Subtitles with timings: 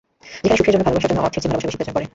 [0.41, 2.07] যেখানে সুখের জন্য ভালোবাসার জন্য অর্থের চেয়ে ভালোবাসা বেশি প্রয়োজন পড়ে।